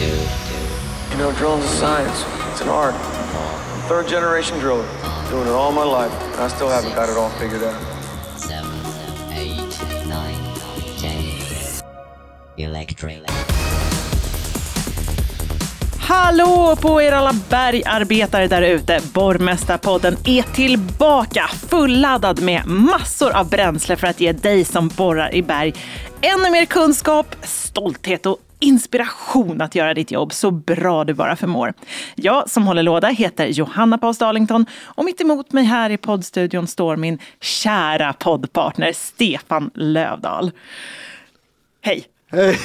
[0.00, 2.24] You know, drilling's a science.
[2.52, 2.94] It's an art.
[2.94, 4.86] I'm third generation driller.
[5.30, 6.12] Doing it all my life.
[6.34, 7.74] And I still haven't got it all figured out.
[8.36, 8.70] seven,
[9.32, 10.38] eight, nine,
[11.00, 11.24] ten.
[12.56, 13.22] Electric.
[16.00, 19.00] Hallå på er alla bergarbetare där ute!
[19.12, 25.42] Borrmästarpodden är tillbaka fulladdad med massor av bränsle för att ge dig som borrar i
[25.42, 25.74] berg
[26.20, 31.74] ännu mer kunskap, stolthet och inspiration att göra ditt jobb så bra du bara förmår.
[32.14, 36.66] Jag som håller låda heter Johanna Paus Darlington och mitt emot mig här i poddstudion
[36.66, 40.50] står min kära poddpartner Stefan Lövdahl.
[41.80, 42.04] Hej!
[42.30, 42.58] Hej!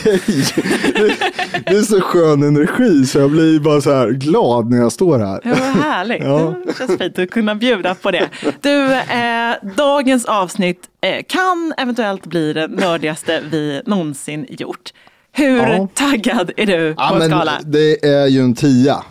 [1.65, 5.19] Det är så skön energi så jag blir bara så här glad när jag står
[5.19, 5.41] här.
[5.43, 6.23] Ja, vad härligt.
[6.23, 6.55] Ja.
[6.65, 8.29] Det känns fint att kunna bjuda på det.
[8.61, 14.91] Du, eh, dagens avsnitt eh, kan eventuellt bli det nördigaste vi någonsin gjort.
[15.35, 15.87] Hur Ja.
[15.93, 17.51] taggad är du på Ja, en men skala?
[17.65, 19.03] det är ju en tia.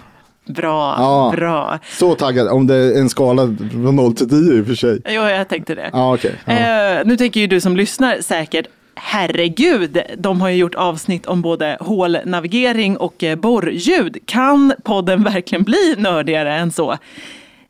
[0.46, 1.32] Bra, Ja.
[1.36, 1.78] bra.
[1.98, 5.00] Så taggad, om det är en skala från 0 till 10 i och för sig.
[5.08, 5.90] Jo, jag tänkte det.
[5.92, 6.18] Ja.
[6.46, 6.52] Ja.
[6.52, 11.42] Eh, nu tänker ju du som lyssnar säkert, herregud, de har ju gjort avsnitt om
[11.42, 14.16] både hålnavigering och eh, borrljud.
[14.26, 16.96] Kan podden verkligen bli nördigare än så?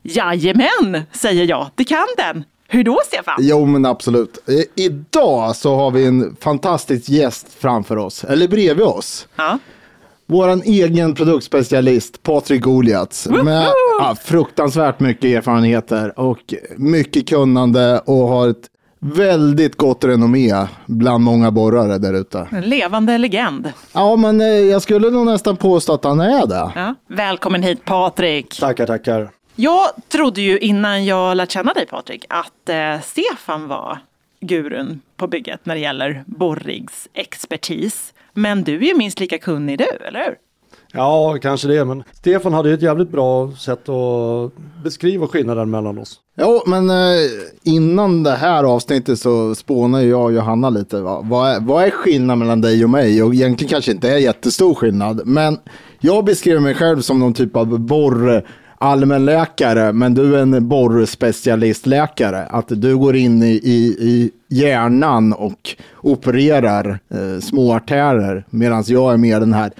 [0.01, 1.67] Jajamän, säger jag.
[1.75, 2.43] Det kan den.
[2.73, 3.35] Hur då, Stefan?
[3.39, 4.49] Jo, men absolut.
[4.49, 9.27] I- Idag så har vi en fantastisk gäst framför oss, eller bredvid oss.
[9.35, 9.59] Ja.
[10.27, 13.67] Våran egen produktspecialist Patrik Goliaths med
[13.99, 21.51] ja, fruktansvärt mycket erfarenheter och mycket kunnande och har ett väldigt gott renommé bland många
[21.51, 22.47] borrare där ute.
[22.51, 23.71] En levande legend.
[23.93, 26.71] Ja, men eh, jag skulle nog nästan påstå att han är det.
[26.75, 26.95] Ja.
[27.09, 28.59] Välkommen hit Patrik.
[28.59, 29.29] Tackar, tackar.
[29.55, 33.97] Jag trodde ju innan jag lärt känna dig Patrik att eh, Stefan var
[34.39, 38.13] gurun på bygget när det gäller borrigsexpertis.
[38.33, 40.35] Men du är ju minst lika kunnig du, eller hur?
[40.95, 44.51] Ja, kanske det, men Stefan hade ju ett jävligt bra sätt att
[44.83, 46.19] beskriva skillnaden mellan oss.
[46.37, 46.95] Jo, men eh,
[47.63, 51.01] innan det här avsnittet så spånar ju jag och Johanna lite.
[51.01, 51.21] Va?
[51.23, 53.23] Vad, är, vad är skillnaden mellan dig och mig?
[53.23, 55.21] Och egentligen kanske inte är jättestor skillnad.
[55.25, 55.59] Men
[55.99, 58.43] jag beskriver mig själv som någon typ av borr
[58.83, 62.45] allmänläkare, men du är en borrspecialistläkare.
[62.45, 69.13] Att du går in i, i, i hjärnan och opererar eh, små artärer, medan jag
[69.13, 69.71] är mer den här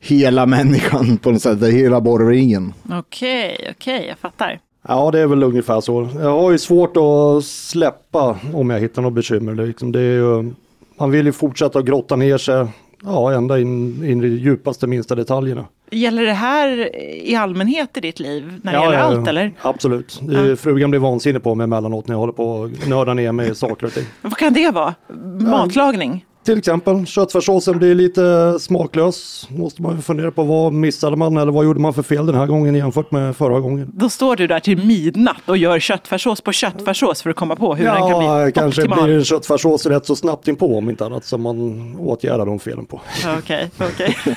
[0.00, 2.72] hela människan på något sätt, hela borrringen.
[2.90, 4.60] Okej, okej, jag fattar.
[4.88, 6.08] Ja, det är väl ungefär så.
[6.14, 9.54] Jag har ju svårt att släppa om jag hittar något bekymmer.
[9.54, 10.52] Liksom, det är ju,
[10.98, 12.66] man vill ju fortsätta att grotta ner sig,
[13.02, 15.64] ja, ända in, in i de djupaste minsta detaljerna.
[15.94, 16.96] Gäller det här
[17.26, 19.52] i allmänhet i ditt liv när det gäller allt eller?
[19.62, 20.20] Absolut.
[20.22, 23.32] Det är, Frugan blir vansinnig på mig emellanåt när jag håller på att nörda ner
[23.32, 24.04] mig i saker och ting.
[24.22, 24.94] Vad kan det vara?
[25.40, 26.24] Matlagning?
[26.44, 29.48] Till exempel köttfärssåsen blir lite smaklös.
[29.50, 32.46] Måste man fundera på vad missade man eller vad gjorde man för fel den här
[32.46, 33.90] gången jämfört med förra gången.
[33.94, 37.74] Då står du där till midnatt och gör köttfärssås på köttfärssås för att komma på
[37.74, 39.04] hur den kan Ja, bli kanske optimal.
[39.04, 42.86] blir en köttfärssås rätt så snabbt inpå om inte annat som man åtgärdar de felen
[42.86, 43.00] på.
[43.38, 44.16] Okej, okej.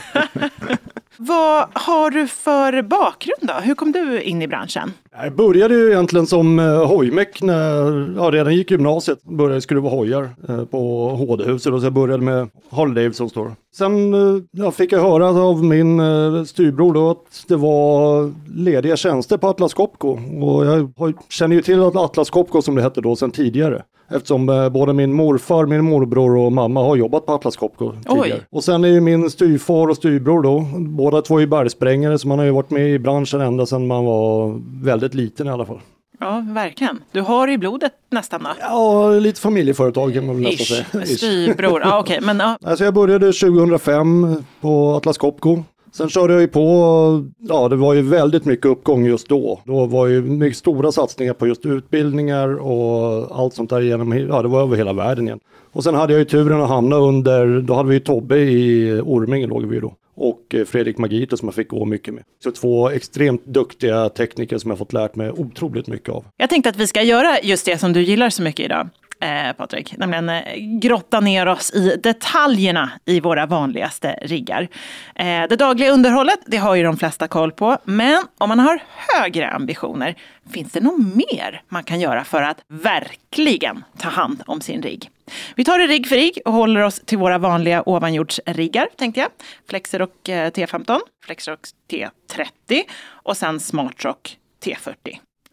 [1.17, 3.53] Vad har du för bakgrund då?
[3.53, 4.93] Hur kom du in i branschen?
[5.23, 9.23] Jag började ju egentligen som eh, hojmek när jag redan gick gymnasiet.
[9.23, 13.51] Började skruva hojar eh, på HD-huset och så jag började med Harley Davidson Store.
[13.77, 16.01] Sen eh, ja, fick jag höra av min
[16.45, 20.19] styrbror då att det var lediga tjänster på Atlas Copco.
[20.41, 20.93] Och jag
[21.29, 23.83] känner ju till att Atlas Copco som det hette då sedan tidigare.
[24.09, 28.41] Eftersom både min morfar, min morbror och mamma har jobbat på Atlas Copco tidigare.
[28.49, 32.39] Och sen är ju min styvfar och styrbror då, båda två är bergsprängare så man
[32.39, 35.79] har ju varit med i branschen ända sedan man var väldigt liten i alla fall.
[36.19, 37.03] Ja, verkligen.
[37.11, 38.49] Du har i blodet nästan då?
[38.59, 41.03] Ja, lite familjeföretag kan man väl nästan säga.
[41.03, 41.17] Ish.
[41.17, 41.81] styrbror.
[41.81, 42.57] Ja, okej, men ja.
[42.65, 45.63] Alltså jag började 2005 på Atlas Copco.
[45.91, 49.61] Sen körde jag ju på, ja det var ju väldigt mycket uppgång just då.
[49.65, 54.41] Då var ju mycket stora satsningar på just utbildningar och allt sånt där genom, ja
[54.41, 55.39] det var över hela världen igen.
[55.71, 59.01] Och sen hade jag ju turen att hamna under, då hade vi ju Tobbe i
[59.05, 59.93] Orminge låg vi ju då.
[60.17, 62.23] Och eh, Fredrik Magito som jag fick gå mycket med.
[62.43, 66.25] Så två extremt duktiga tekniker som jag fått lärt mig otroligt mycket av.
[66.37, 68.89] Jag tänkte att vi ska göra just det som du gillar så mycket idag.
[69.19, 74.67] Eh, Patrik, nämligen eh, grotta ner oss i detaljerna i våra vanligaste riggar.
[75.15, 78.79] Eh, det dagliga underhållet, det har ju de flesta koll på, men om man har
[78.95, 80.15] högre ambitioner,
[80.49, 85.09] finns det något mer man kan göra för att verkligen ta hand om sin rigg?
[85.55, 89.29] Vi tar det rigg för rigg och håller oss till våra vanliga ovanjordsriggar, tänkte jag.
[89.69, 91.59] Flexer och eh, T15, Flexer och
[91.91, 94.93] T30 och sen Smartrock T40.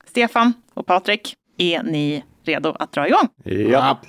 [0.08, 3.28] Stefan och Patrik, är ni redo att dra igång?
[3.44, 4.00] Ja.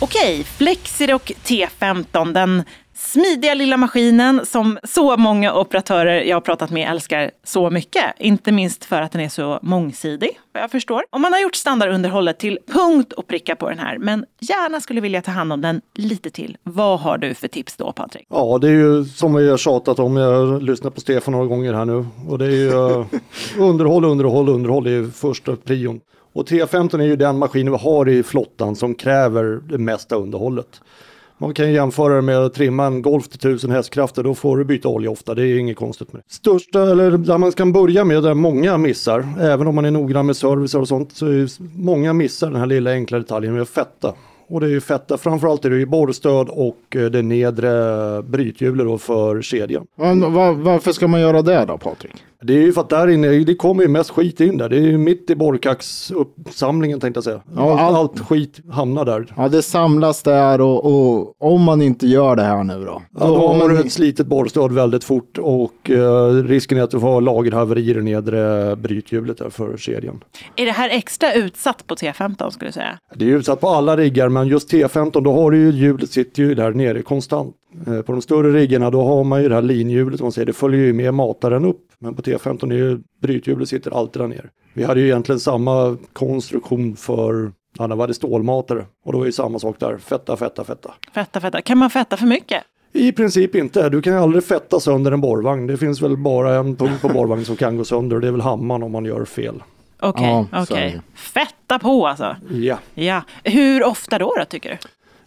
[0.00, 2.64] Okej, Flexirock T15, den
[3.02, 8.04] smidiga lilla maskinen som så många operatörer jag har pratat med älskar så mycket.
[8.18, 11.04] Inte minst för att den är så mångsidig, vad jag förstår.
[11.10, 15.00] Om man har gjort standardunderhållet till punkt och pricka på den här, men gärna skulle
[15.00, 16.56] vilja ta hand om den lite till.
[16.62, 18.26] Vad har du för tips då, Patrik?
[18.30, 20.16] Ja, det är ju som vi har tjatat om.
[20.16, 22.06] Jag har lyssnat på Stefan några gånger här nu.
[22.28, 23.06] Och det är ju uh,
[23.58, 24.86] underhåll, underhåll, underhåll.
[24.86, 26.00] Är första prion.
[26.32, 30.80] Och T15 är ju den maskin vi har i flottan som kräver det mesta underhållet.
[31.42, 34.64] Man kan jämföra det med att trimma en Golf till 1000 hästkrafter, då får du
[34.64, 36.34] byta olja ofta, det är inget konstigt med det.
[36.34, 40.26] Största, eller där man kan börja med, där många missar, även om man är noggrann
[40.26, 41.48] med service och sånt, så är
[41.82, 44.14] många missar den här lilla enkla detaljen med att fetta.
[44.48, 48.86] Och det är ju fetta, framförallt är det ju borrstöd och eh, det nedre brythjulet
[48.86, 49.86] då för kedjan.
[49.96, 52.14] Men, var, varför ska man göra det då Patrik?
[52.44, 54.68] Det är ju för att där inne, det kommer ju mest skit in där.
[54.68, 57.42] Det är ju mitt i borrkaxuppsamlingen tänkte jag säga.
[57.56, 59.34] Ja, allt, allt- skit hamnar där.
[59.36, 63.02] Ja, det samlas där och, och om man inte gör det här nu då?
[63.20, 66.90] Ja, då har man du ett slitet borrstöd väldigt fort och eh, risken är att
[66.90, 70.20] du får lagerhaveri i det nedre brythjulet där för kedjan.
[70.56, 72.98] Är det här extra utsatt på T15 skulle du säga?
[73.14, 76.42] Det är utsatt på alla riggar men just T15 då har du ju hjulet sitter
[76.42, 77.56] ju där nere konstant.
[77.86, 80.52] Eh, På de större riggarna då har man ju det här linhjulet man säger, det
[80.52, 81.88] följer ju med mataren upp.
[81.98, 84.46] Men på T15 är ju brythjulet sitter alltid där nere.
[84.74, 88.84] Vi hade ju egentligen samma konstruktion för, ja det var det stålmatare.
[89.04, 90.94] Och då är ju samma sak där, fetta, fetta, fetta.
[91.14, 91.62] Fetta, fetta.
[91.62, 92.62] Kan man fetta för mycket?
[92.92, 95.66] I princip inte, du kan ju aldrig fetta sönder en borrvagn.
[95.66, 98.32] Det finns väl bara en punkt på borrvagn som kan gå sönder och det är
[98.32, 99.62] väl hammaren om man gör fel.
[100.00, 100.92] Okej, Ja, är okej.
[101.14, 101.18] det.
[101.20, 102.36] Fetta på alltså.
[102.50, 102.78] Ja.
[102.94, 103.22] Ja.
[103.44, 104.76] Hur ofta då, då tycker du?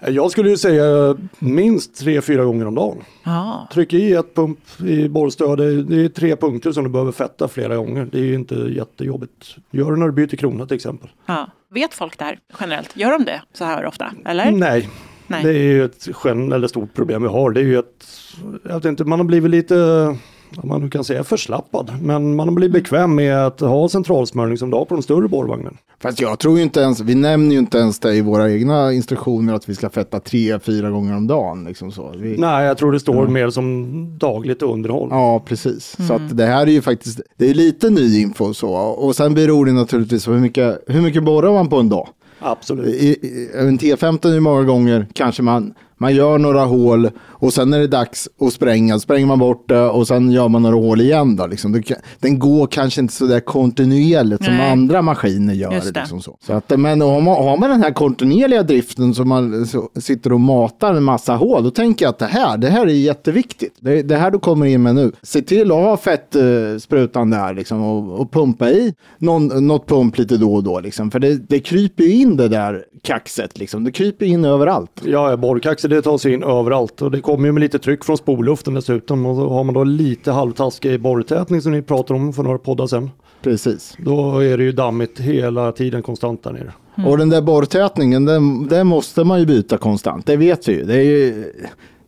[0.08, 2.98] Jag skulle ju säga minst tre, fyra gånger om dagen.
[3.24, 3.68] Ja.
[3.74, 5.58] Tryck i ett pump i borrstöd.
[5.58, 8.08] Det är- tre punkter som du behöver fetta flera gånger.
[8.12, 9.56] Det är ju inte jättejobbigt.
[9.72, 11.10] Gör det när du byter krona till exempel.
[11.26, 11.48] ja.
[11.70, 12.98] Vet folk det här generellt?
[12.98, 14.12] Gör de det så här ofta?
[14.26, 14.52] Eller?
[14.52, 14.90] Nej,
[15.28, 15.44] Nej.
[15.44, 17.52] det är ju ett eller stort problem vi har.
[17.52, 18.08] Det är ju ett,
[18.64, 19.76] jag vet inte, man har blivit lite,
[20.64, 21.92] man nu kan säga förslappad.
[22.02, 25.28] Men man har blivit bekväm med att ha centralsmörjning som du har på de större
[25.28, 25.78] borrvagnen.
[26.00, 28.94] Fast jag tror ju inte ens, vi nämner ju inte ens det i våra egna
[28.94, 31.64] instruktioner att vi ska fetta tre, fyra gånger om dagen.
[31.64, 32.14] Liksom så.
[32.18, 35.08] Vi, Nej, jag tror det står mer som dagligt underhåll.
[35.12, 35.98] Ja, precis.
[36.08, 38.74] Så att det här är ju faktiskt, det är lite ny info så.
[38.74, 42.08] Och sen beror det naturligtvis på hur mycket, hur mycket borrar man på en dag.
[42.40, 42.88] Absolut.
[42.88, 47.54] I, i, en T15 är ju många gånger kanske man, man gör några hål och
[47.54, 49.00] sen är det dags att spränga.
[49.00, 51.36] Spränger man bort det och sen gör man några hål igen.
[51.36, 51.84] Då, liksom.
[52.20, 54.72] Den går kanske inte så där kontinuerligt som Nej.
[54.72, 55.94] andra maskiner gör.
[55.94, 56.38] Liksom så.
[56.46, 60.34] Så att, men har man, har man den här kontinuerliga driften som man så, sitter
[60.34, 63.76] och matar en massa hål, då tänker jag att det här, det här är jätteviktigt.
[63.80, 65.12] Det, det här du kommer in med nu.
[65.22, 69.88] Se till att ha fett uh, sprutan där liksom, och, och pumpa i någon, något
[69.88, 70.80] pump lite då och då.
[70.80, 71.12] Liksom.
[71.12, 73.60] För det, det kryper ju in det där kaxet.
[73.60, 73.84] Liksom.
[73.84, 75.02] Det kryper in överallt.
[75.04, 75.38] Ja, ja,
[75.86, 78.74] borrkaxer det tar sig in överallt och det kommer ju med lite tryck från spolluften
[78.74, 79.26] dessutom.
[79.26, 82.88] Och så har man då lite halvtaskig borrtätning som ni pratade om för några poddar
[82.88, 83.12] sedan.
[83.42, 83.98] Precis.
[83.98, 86.74] Då är det ju dammigt hela tiden konstant där nere.
[87.08, 90.26] Och den där borrtätningen, den, den måste man ju byta konstant.
[90.26, 90.84] Det vet vi ju.
[90.86, 91.54] Det är ju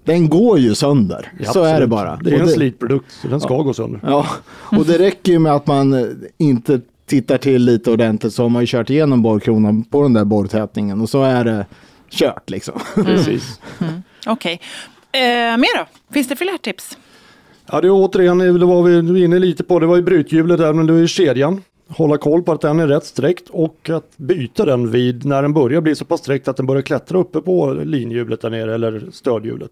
[0.03, 1.31] den går ju sönder.
[1.39, 2.19] Ja, så är det bara.
[2.23, 3.99] Det är Och en slitprodukt så den ska gå sönder.
[4.03, 4.25] Ja,
[4.77, 8.63] och det räcker ju med att man inte tittar till lite ordentligt så har man
[8.63, 11.65] ju kört igenom borrkronan på den där borrtätningen och så är det
[12.09, 12.79] kört liksom.
[12.95, 13.59] Precis.
[14.25, 14.61] Okej.
[15.11, 15.85] Eh, mer då?
[16.13, 16.97] Finns det fler tips?
[17.71, 20.73] Ja, det är återigen, det var vi inne lite på, det var ju brythjulet där,
[20.73, 21.61] men det är ju kedjan.
[21.89, 25.53] Hålla koll på att den är rätt sträckt och att byta den vid när den
[25.53, 29.03] börjar bli så pass sträckt att den börjar klättra uppe på linhjulet där nere eller
[29.11, 29.71] stödhjulet.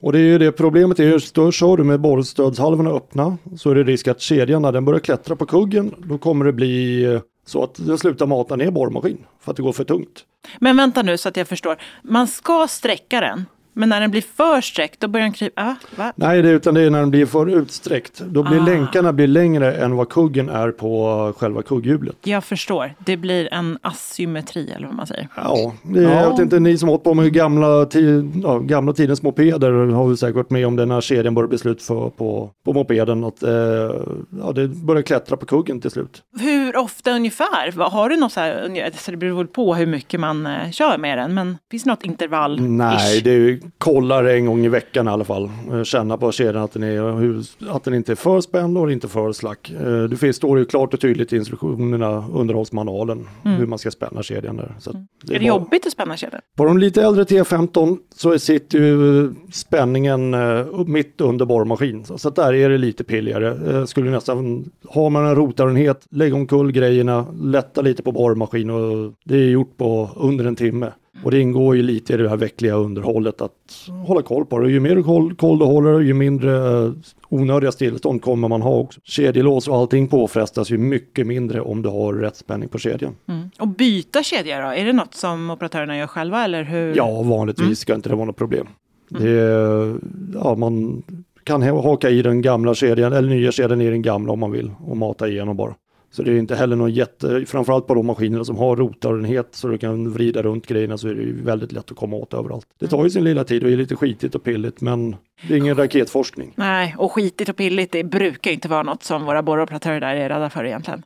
[0.00, 3.82] Och det är ju det problemet är kör du med borrstödshalvorna öppna så är det
[3.82, 7.62] risk att kedjan när den börjar klättra på kuggen då kommer det bli eh, så
[7.62, 10.24] att den slutar mata ner borrmaskin för att det går för tungt.
[10.58, 11.76] Men vänta nu så att jag förstår.
[12.02, 13.44] Man ska sträcka den,
[13.76, 15.76] men när den blir för sträckt då börjar den krypa.
[15.96, 16.12] Ah?
[16.16, 18.20] Nej, det, utan det är när den blir för utsträckt.
[18.20, 18.64] Då blir Ah.
[18.64, 22.16] länkarna blir längre än vad kuggen är på själva kugghjulet.
[22.24, 22.94] Jag förstår.
[22.98, 25.28] Det blir en asymmetri eller vad man säger.
[25.36, 27.86] Ja, det, jag vet inte, ni som har hållit på med gamla,
[28.42, 31.58] ja, gamla tidens mopeder har väl säkert varit med om det när kedjan börjar bli
[31.58, 33.24] slut för, på, på mopeden.
[33.24, 33.50] Att eh,
[34.40, 36.22] ja, det börjar klättra på kuggen till slut.
[36.40, 37.90] Hur ofta ungefär?
[37.90, 41.18] Har du något så här, det beror väl på hur mycket man eh, kör med
[41.18, 42.60] den, men finns det något intervall?
[42.60, 45.50] Nej, det är ju, kollar en gång i veckan i alla fall.
[45.72, 48.92] Eh, Känna på kedjan att den, är, hur, att den inte är för spänd och
[48.92, 49.72] inte för slack.
[49.80, 54.22] Eh, Det finns, står ju klart och tydligt i instruktionerna, underhållsmanualen, hur man ska spänna
[54.22, 54.74] kedjan där.
[54.78, 55.06] Så Mm.
[55.24, 56.40] Är det bara- jobbigt att spänna kedjan?
[56.56, 62.04] På de lite äldre T15 så sitter ju spänningen eh, mitt under borrmaskin.
[62.04, 63.86] Så, där är det lite pilligare.
[63.86, 69.36] Skulle nästan, har man en rotarenhet, lägga omkull grejerna, lätta lite på borrmaskin och det
[69.36, 70.92] är gjort på under en timme.
[71.24, 73.52] Och det ingår ju lite i det här veckliga underhållet att
[74.06, 74.70] hålla koll på det.
[74.70, 76.90] Ju mer koll, koll du håller, ju mindre eh,
[77.28, 79.00] onödiga stillestånd kommer man ha också.
[79.04, 83.14] Kedjelås och allting påfrestas ju mycket mindre om du har rätt spänning på kedjan.
[83.28, 83.50] Mm.
[83.58, 84.66] Och byta kedja då?
[84.68, 86.96] Är det något som operatörerna gör själva eller hur?
[86.96, 88.66] Ja, vanligtvis ska inte det vara något problem.
[89.08, 89.94] Det är,
[90.34, 91.02] ja, man
[91.44, 94.50] kan ha- haka i den gamla kedjan eller nya kedjan i den gamla om man
[94.50, 95.74] vill och mata igenom bara.
[96.16, 99.68] Så det är inte heller någon jätte, framförallt på de maskinerna som har rotarenhet så
[99.68, 102.66] du kan vrida runt grejerna så är det väldigt lätt att komma åt överallt.
[102.80, 105.16] Det tar ju sin lilla tid och är lite skitigt och pilligt men
[105.48, 106.52] det är ingen raketforskning.
[106.56, 110.28] Nej, och skitigt och pilligt det brukar inte vara något som våra borroperatörer där är
[110.28, 111.02] rädda för egentligen.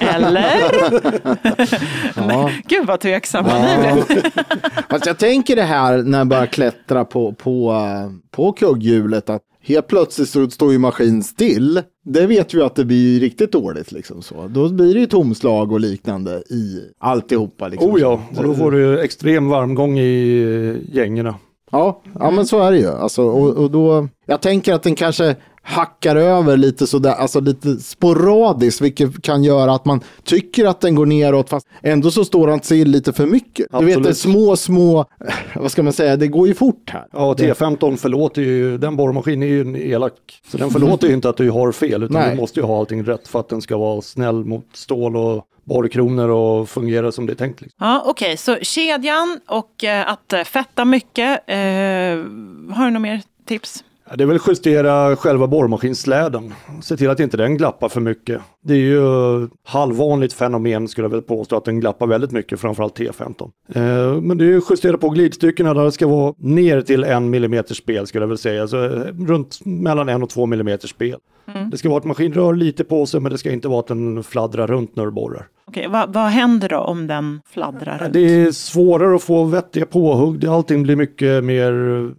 [0.00, 0.46] Eller?
[2.16, 2.50] Ja.
[2.64, 4.22] Gud vad tveksamma ni blev.
[4.90, 7.74] Fast jag tänker det här när jag börjar klättra på, på,
[8.30, 11.82] på kugghjulet att helt plötsligt så står ju maskin still.
[12.04, 14.48] Det vet vi att det blir ju riktigt dåligt liksom så.
[14.48, 17.68] Då blir det ju tomslag och liknande i alltihopa.
[17.68, 17.90] Liksom.
[17.90, 21.34] Oh ja, och då får du extrem varmgång i eh, gängorna.
[21.70, 22.88] Ja, ja men så är det ju.
[22.88, 27.76] Alltså, och, och då, jag tänker att den kanske hackar över lite sådär, alltså lite
[27.76, 32.48] sporadiskt, vilket kan göra att man tycker att den går neråt, fast ändå så står
[32.48, 33.66] han till lite för mycket.
[33.70, 34.02] Du vet, Absolut.
[34.02, 35.04] det är små, små,
[35.54, 37.06] vad ska man säga, det går ju fort här.
[37.12, 40.12] Ja, T15 förlåter ju, den borrmaskinen är ju en elak.
[40.50, 42.30] Så den förlåter ju inte att du har fel, utan Nej.
[42.30, 45.44] du måste ju ha allting rätt för att den ska vara snäll mot stål och
[45.64, 47.60] borrkronor och fungera som det är tänkt.
[47.60, 47.76] Liksom.
[47.80, 51.42] Ja, Okej, så kedjan och eh, att eh, fetta mycket.
[51.46, 53.84] Eh, har du några mer tips?
[54.14, 56.54] Det är väl justera själva borrmaskinsläden.
[56.82, 58.40] Se till att inte den glappar för mycket.
[58.62, 62.98] Det är ju halvvanligt fenomen skulle jag väl påstå att den glappar väldigt mycket, framförallt
[62.98, 63.50] T15.
[63.74, 67.30] Eh, men det är ju justera på glidstyckena där det ska vara ner till en
[67.30, 68.68] millimeter spel skulle jag väl säga.
[68.68, 68.90] Så eh,
[69.26, 71.18] runt mellan en och två millimeter spel.
[71.70, 73.86] Det ska vara att maskin rör lite på sig men det ska inte vara att
[73.86, 75.46] den fladdrar runt när du borrar.
[75.68, 78.12] Okej, vad, vad händer då om den fladdrar runt?
[78.12, 80.40] Det är svårare att få vettiga påhugg.
[80.40, 81.72] Det- Allting blir mycket mer,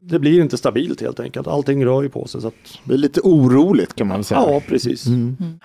[0.07, 1.47] det blir inte stabilt helt enkelt.
[1.47, 2.41] Allting rör ju på sig.
[2.41, 2.53] Så att,
[2.83, 4.41] Det är lite oroligt kan man säga.
[4.47, 5.05] ja, precis.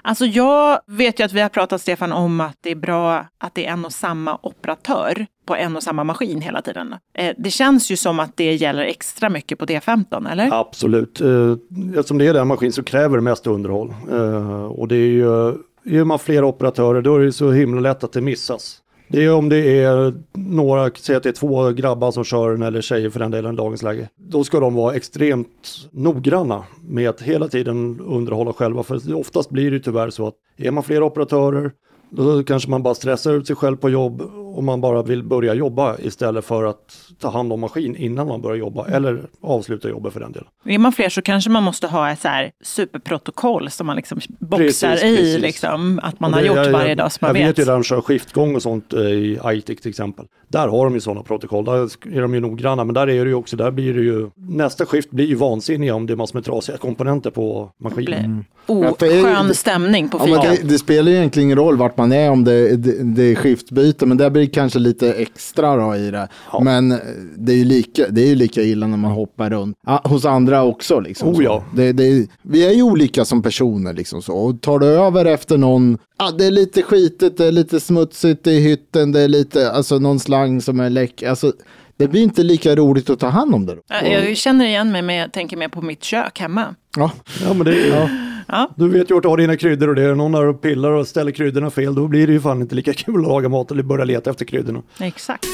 [0.02, 3.54] Alltså jag vet ju att vi har pratat Stefan om att det är bra att
[3.54, 6.94] det är en och samma operatör på en och samma maskin hela tiden.
[7.14, 10.60] Eh, det känns ju som att det gäller extra mycket på D15, eller?
[10.60, 11.20] Absolut.
[11.20, 11.52] Eh,
[11.96, 13.94] eftersom det är den maskin så kräver det mest underhåll.
[14.10, 15.48] Eh, och det är ju,
[15.84, 18.78] är man flera operatörer då är det så himla lätt att det missas.
[19.08, 22.62] Det är om det är några, säg att det är två grabbar som kör den
[22.62, 24.08] eller tjejer för den delen i dagens läge.
[24.16, 28.82] Då ska de vara extremt noggranna med att hela tiden underhålla själva.
[28.82, 31.72] För oftast blir det ju tyvärr så att är man flera operatörer
[32.10, 35.54] då kanske man bara stressar ut sig själv på jobb och man bara vill börja
[35.54, 40.12] jobba istället för att ta hand om maskin innan man börjar jobba eller avsluta jobbet
[40.12, 40.48] för den delen.
[40.64, 42.50] Är man fler så kanske man måste ha ett så här
[42.96, 44.58] superprotokoll som man liksom boxar
[44.90, 45.40] Precis, i, precis.
[45.42, 47.48] liksom, att man Och har det- gjort jag, varje dag så man jag vet.
[47.48, 50.24] vet ju där de kör skiftgång och sånt eh, i ITIC till exempel.
[50.48, 51.72] Där har de ju sådana protokoll, där
[52.16, 52.84] är de ju noggranna.
[52.84, 55.94] Men där är det ju också, där blir det ju, nästa skift blir ju vansinniga
[55.94, 58.44] om det är massor med trasiga komponenter på maskinen.
[58.66, 60.60] Ja, det är- oskön stämning på Ja, men fikat.
[60.62, 63.34] det, det spelar ju egentligen ingen roll vart man är om det, det, det är
[63.34, 66.28] skiftbyte, men det blir kanske lite extra då i det.
[66.62, 66.98] Men eh,
[67.36, 70.24] det är ju lika, det är ju lika illa när man hoppar runt ja, hos
[70.24, 71.00] andra också.
[71.00, 71.42] Liksom, Oh, så.
[71.42, 71.64] ja.
[71.74, 74.32] det, det, vi är ju olika som personer liksom så.
[74.34, 78.46] Och tar du över efter någon, ja, det är lite skitigt, det är lite smutsigt
[78.46, 81.52] i hytten, det är lite, alltså någon slang som är läck, alltså
[81.96, 83.74] det blir inte lika roligt att ta hand om det.
[83.74, 83.80] Då.
[83.88, 86.74] Ja, Jag känner igen mig, med, jag tänker mer på mitt kök hemma.
[86.96, 87.10] Ja.
[87.46, 88.70] Ja men det är ju, Ja.
[88.76, 91.08] du vet ju vart du har dina kryddor och det är någon och pillar och
[91.08, 93.82] ställer kryddorna fel, då blir det ju fan inte lika kul att laga mat eller
[93.82, 94.82] börja leta efter kryddorna.
[95.00, 95.46] Exakt.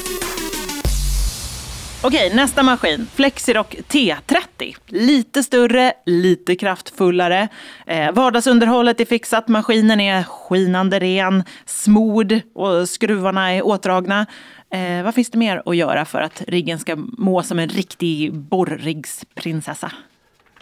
[2.03, 3.07] Okej, nästa maskin.
[3.15, 4.75] Flexirock T30.
[4.87, 7.47] Lite större, lite kraftfullare.
[7.85, 14.25] Eh, vardagsunderhållet är fixat, maskinen är skinande ren, smord och skruvarna är åtdragna.
[14.73, 18.33] Eh, vad finns det mer att göra för att riggen ska må som en riktig
[18.33, 19.91] borriggsprinsessa?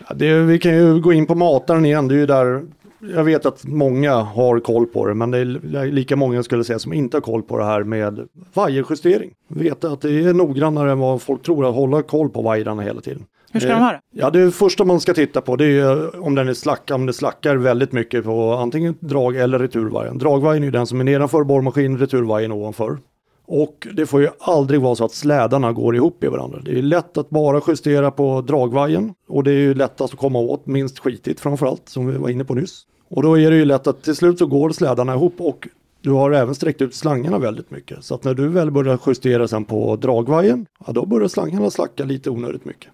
[0.08, 2.62] Ja, det, vi kan ju gå in på mataren igen, det är ju där
[3.00, 6.80] jag vet att många har koll på det, men det är lika många skulle säga
[6.80, 9.32] som inte har koll på det här med vajerjustering.
[9.48, 13.02] Veta att det är noggrannare än vad folk tror att hålla koll på vajrarna hela
[13.02, 13.26] tiden.
[13.52, 14.02] Hur ska de ha det?
[14.12, 17.14] Ja, det första man ska titta på det är om den är slack, om det
[17.14, 20.18] slackar väldigt mycket på antingen drag eller returvajern.
[20.18, 22.98] Dragvajern är ju den som är nedanför borrmaskin, returvajern ovanför.
[23.48, 26.60] Och det får ju aldrig vara så att slädarna går ihop i varandra.
[26.64, 30.40] Det är lätt att bara justera på dragvajern och det är ju lättast att komma
[30.40, 32.86] åt, minst skitigt framförallt, som vi var inne på nyss.
[33.10, 35.68] Och då är det ju lätt att till slut så går slädarna ihop och
[36.02, 38.04] du har även sträckt ut slangarna väldigt mycket.
[38.04, 42.04] Så att när du väl börjar justera sen på dragvajern, ja då börjar slangarna slacka
[42.04, 42.92] lite onödigt mycket.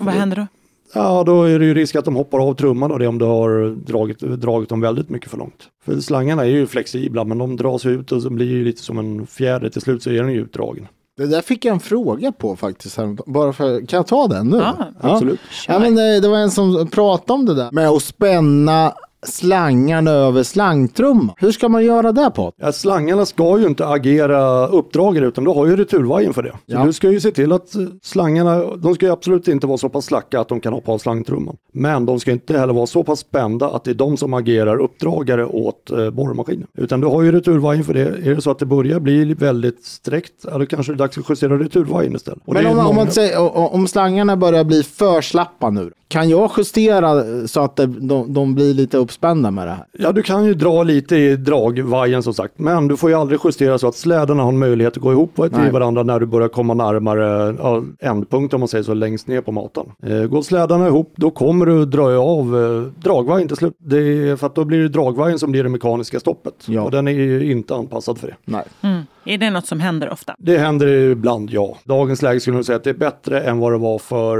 [0.00, 0.46] Och vad händer då?
[0.92, 3.24] Ja, då är det ju risk att de hoppar av trumman och det om du
[3.24, 5.68] har dragit, dragit dem väldigt mycket för långt.
[5.84, 8.98] För slangarna är ju flexibla men de dras ut och så blir ju lite som
[8.98, 9.68] en fjäder.
[9.68, 10.88] Till slut så är den ju utdragen.
[11.16, 12.98] Det där fick jag en fråga på faktiskt.
[13.26, 14.56] Bara för, kan jag ta den nu?
[14.56, 15.40] Ja, absolut.
[15.68, 18.92] Ja, men det, det var en som pratade om det där med att spänna
[19.26, 21.30] slangarna över slangtrumman.
[21.36, 22.52] Hur ska man göra det på?
[22.56, 26.50] Ja, slangarna ska ju inte agera uppdragare utan du har ju returvajern för det.
[26.50, 26.84] Så Ja.
[26.84, 29.88] du ska ju se till att eh, slangarna, de ska ju absolut inte vara så
[29.88, 31.56] pass slacka att de kan hoppa av slangtrumman.
[31.72, 34.76] Men de ska inte heller vara så pass spända att det är de som agerar
[34.80, 36.66] uppdragare åt eh, borrmaskinen.
[36.78, 38.00] Utan du har ju returvajern för det.
[38.06, 41.18] Är det så att det börjar bli väldigt sträckt, ja, då kanske det är dags
[41.18, 42.40] att justera returvajern istället.
[42.44, 46.50] Och Men om, om, man säger, om slangarna börjar bli för slappa nu, kan jag
[46.56, 49.86] justera så att det, de, de blir lite uppspända med det här?
[49.92, 53.40] Ja, du kan ju dra lite i dragvajern som sagt, men du får ju aldrig
[53.44, 56.48] justera så att slädarna har en möjlighet att gå ihop till varandra när du börjar
[56.48, 59.92] komma närmare ja, ändpunkt om man säger så, längst ner på matan.
[60.02, 63.74] Eh, går slädarna ihop, då kommer du dra av eh, dragvajern till slut.
[63.78, 66.54] Det är för att då blir det dragvajern som blir det mekaniska stoppet.
[66.66, 66.82] Ja.
[66.82, 68.34] Och den är ju inte anpassad för det.
[68.44, 68.64] Nej.
[68.80, 68.95] Mm.
[69.26, 70.34] Är det något som händer ofta?
[70.38, 71.76] Det händer ibland, ja.
[71.84, 74.36] Dagens läge skulle jag säga att det är bättre än vad det var för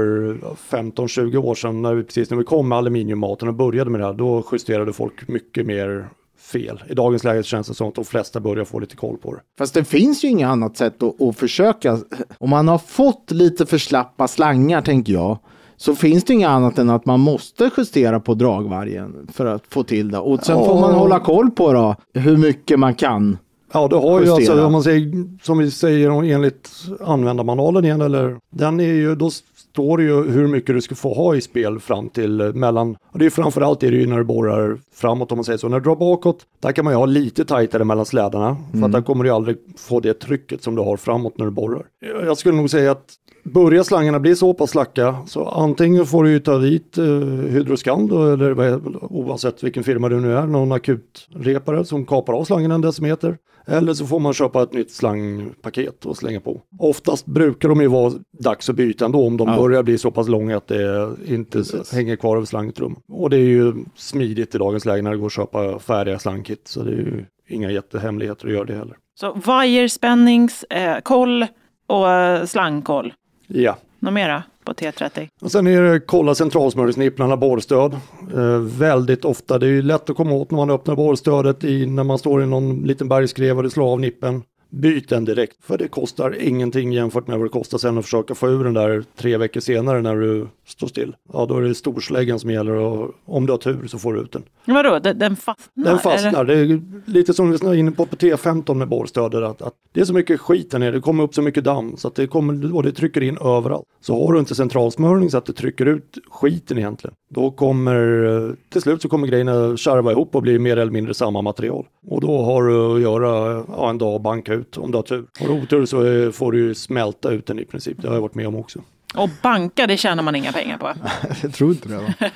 [0.69, 4.05] 15-20 år sedan, när vi, precis när vi kom med aluminiummaten och började med det
[4.05, 4.13] här.
[4.13, 6.07] Då justerade folk mycket mer
[6.51, 6.83] fel.
[6.89, 9.39] I dagens läge känns det som att de flesta börjar få lite koll på det.
[9.57, 11.97] Fast det finns ju inget annat sätt att, att försöka.
[12.37, 15.37] Om man har fått lite för slappa slangar, tänker jag,
[15.77, 19.83] så finns det inget annat än att man måste justera på dragvargen för att få
[19.83, 20.17] till det.
[20.19, 20.97] Och sen får man Ja.
[20.97, 23.37] hålla koll på då, hur mycket man kan.
[23.73, 25.11] Ja, det har ju alltså, om man säger,
[25.43, 26.69] som vi säger enligt
[27.01, 29.29] användarmanualen igen, eller den är ju, då
[29.71, 32.97] står det ju hur mycket du ska få ha i spel fram till eh, mellan,
[33.11, 35.69] och det är framförallt är det ju när du borrar framåt om man säger så.
[35.69, 38.91] När du drar bakåt, där kan man ju ha lite tajtare mellan slädarna, för att
[38.91, 41.85] där kommer du aldrig få det trycket som du har framåt när du borrar.
[42.25, 43.13] Jag skulle nog säga att
[43.53, 47.05] Börjar slangarna bli så pass slacka så antingen får du ju ta dit eh,
[47.49, 48.79] Hydroskand då, eller
[49.13, 53.37] oavsett vilken firma du nu är, någon akutrepare som kapar av slangen en decimeter.
[53.67, 56.61] Eller så får man köpa ett nytt slangpaket och slänga på.
[56.79, 60.27] Oftast brukar de ju vara dags att byta ändå om de börjar bli så pass
[60.27, 61.63] långa att det inte
[61.93, 62.95] hänger kvar över slangtrum.
[63.07, 66.67] Och det är ju smidigt i dagens läge när det går att köpa färdiga slangkit
[66.67, 68.95] så det är ju inga jättehemligheter att göra det heller.
[69.19, 71.45] Så vajerspänningskoll eh, koll
[71.87, 73.13] och eh, slangkoll.
[73.47, 73.77] Ja.
[73.99, 75.29] Något mera på T30?
[75.41, 77.93] Och sen är det kolla centralsmörjsnipplarna, borrstöd.
[78.33, 81.85] Eh, väldigt ofta, det är ju lätt att komma åt när man öppnar borrstödet i,
[81.85, 84.43] när man står i någon liten bergskreva och det slår av nippen.
[84.69, 88.35] Byt den direkt, för det kostar ingenting jämfört med vad det kostar sen att försöka
[88.35, 91.15] få ur den där tre veckor senare när du står still.
[91.33, 94.21] Ja, då är det storsläggan som gäller och om du har tur så får du
[94.21, 94.43] ut den.
[94.65, 95.85] Vadå, den, den fastnar?
[95.85, 96.45] Den fastnar.
[96.45, 96.65] eller?
[96.65, 99.43] Det är lite som vi var inne på på T15 med borrstödet.
[99.43, 101.97] Att, att det är så mycket skit där nere, det kommer upp så mycket damm
[101.97, 103.85] så att det, kommer, och det trycker in överallt.
[104.01, 107.15] Så har du inte centralsmörjning så att det trycker ut skiten egentligen.
[107.29, 111.13] Då kommer, eh, till slut så kommer grejerna kärva ihop och bli mer eller mindre
[111.13, 111.85] samma material.
[112.07, 115.03] Och då har du att göra ja, en dag och banka ut om du har
[115.03, 115.25] tur.
[115.39, 118.01] Har du otur så eh, får du ju smälta ut den i princip.
[118.01, 118.79] Det har jag varit med om också.
[119.15, 120.93] Och banka, det tjänar man inga pengar på.
[121.41, 121.95] Jag tror inte det.
[121.95, 122.13] Va?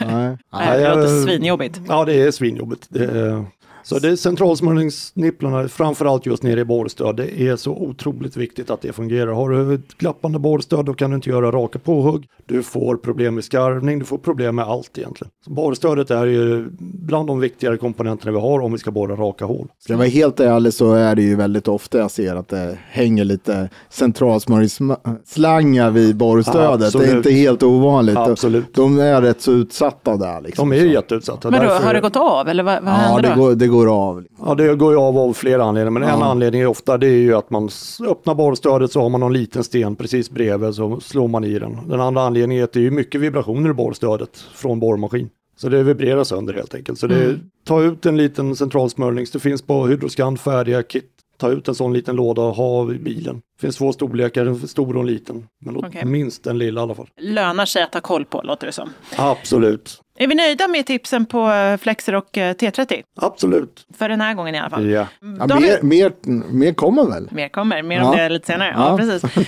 [0.00, 0.36] Nej.
[0.52, 1.80] Nej, det låter svinjobbigt.
[1.88, 2.86] Ja, det är svinjobbigt.
[2.88, 3.44] Det är,
[3.90, 8.82] så det är centralsmörjningsnipplarna, framförallt just nere i borrstöd, det är så otroligt viktigt att
[8.82, 9.32] det fungerar.
[9.32, 12.26] Har du ett glappande borrstöd då kan du inte göra raka påhugg.
[12.46, 15.30] Du får problem med skarvning, du får problem med allt egentligen.
[15.44, 19.44] Så borrstödet är ju bland de viktigare komponenterna vi har om vi ska borra raka
[19.44, 19.68] hål.
[19.78, 22.78] Ska jag vara helt ärlig så är det ju väldigt ofta jag ser att det
[22.90, 26.92] hänger lite centralsmörjslangar vid borrstödet.
[26.92, 28.16] Det är inte helt ovanligt.
[28.16, 28.74] Absolut.
[28.74, 30.40] De är rätt så utsatta där.
[30.40, 30.70] Liksom.
[30.70, 31.50] De är ju jätteutsatta.
[31.50, 33.40] Men då, därför- har det gått av eller vad, vad Ja, händer det då?
[33.40, 34.24] går, det går av.
[34.44, 37.18] Ja, det går ju av av flera anledningar, men en anledning är ofta det är
[37.18, 37.68] ju att man
[38.06, 41.88] öppnar borrstödet så har man någon liten sten precis bredvid så slår man i den.
[41.88, 45.30] Den andra anledningen är att det är mycket vibrationer i borrstödet från borrmaskin.
[45.56, 46.98] Så det vibrerar sönder helt enkelt.
[46.98, 51.04] Så det, ta ut en liten centralsmörjning, det finns på Hydroscand färdiga kit.
[51.36, 53.42] Ta ut en sån liten låda och ha i bilen.
[53.56, 55.46] Det finns två storlekar, en stor och en liten.
[55.60, 56.04] Men Okej.
[56.04, 57.08] minst den lilla i alla fall.
[57.20, 58.88] Lönar sig att ha koll på, låter det som.
[59.16, 60.02] Absolut.
[60.22, 63.02] Är vi nöjda med tipsen på eh, Flexer och eh, T30?
[63.20, 63.86] Absolut.
[63.98, 64.90] För den här gången i alla fall.
[64.90, 65.06] Ja.
[65.38, 67.28] Ja, Då har vi- mer, mer, mer kommer väl?
[67.30, 68.22] Mer kommer, mer om Ja.
[68.22, 68.74] det lite senare.
[68.76, 68.96] Ja, Ja.
[68.98, 69.34] precis.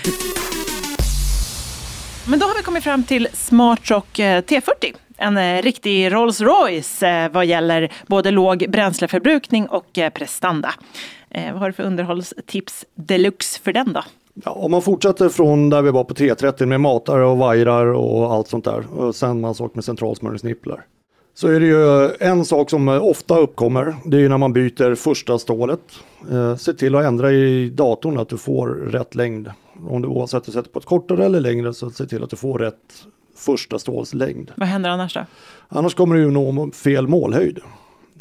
[2.29, 4.95] Men då har vi kommit fram till Smartrock eh, T40.
[5.17, 10.75] En riktig Rolls Royce vad gäller både låg bränsleförbrukning och prestanda.
[11.53, 14.03] Vad har du för underhållstips deluxe för den då?
[14.35, 18.33] Ja, om man fortsätter från där vi var på T30 med matare och vajrar och
[18.33, 20.87] allt sånt där och sen man sak med centralsmörjningsnipplar.
[21.35, 24.95] Så är det ju en sak som ofta uppkommer, det är ju när man byter
[24.95, 25.81] första stålet.
[26.31, 29.51] Eh, se till att ändra i datorn att du får rätt längd.
[29.89, 32.37] Om du oavsett du sätter på ett kortare eller längre så se till att du
[32.37, 34.53] får rätt första stålslängd.
[34.57, 35.21] Vad händer annars då?
[35.69, 37.59] Annars kommer du ju nå fel målhöjd.